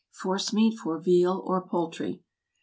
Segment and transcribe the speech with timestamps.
[0.09, 2.23] =Forcemeat for Veal or Poultry.